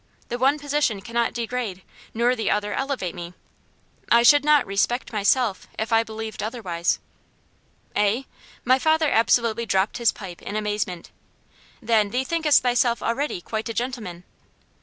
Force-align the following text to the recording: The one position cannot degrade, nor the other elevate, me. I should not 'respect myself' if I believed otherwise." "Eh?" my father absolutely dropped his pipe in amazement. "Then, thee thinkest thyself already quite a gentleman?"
The 0.29 0.39
one 0.39 0.57
position 0.57 1.01
cannot 1.01 1.31
degrade, 1.31 1.83
nor 2.11 2.35
the 2.35 2.49
other 2.49 2.73
elevate, 2.73 3.13
me. 3.13 3.35
I 4.11 4.23
should 4.23 4.43
not 4.43 4.65
'respect 4.65 5.13
myself' 5.13 5.67
if 5.77 5.93
I 5.93 6.01
believed 6.01 6.41
otherwise." 6.41 6.97
"Eh?" 7.95 8.23
my 8.65 8.79
father 8.79 9.11
absolutely 9.11 9.67
dropped 9.67 9.99
his 9.99 10.11
pipe 10.11 10.41
in 10.41 10.55
amazement. 10.55 11.11
"Then, 11.83 12.09
thee 12.09 12.23
thinkest 12.23 12.63
thyself 12.63 13.03
already 13.03 13.41
quite 13.41 13.69
a 13.69 13.75
gentleman?" 13.75 14.23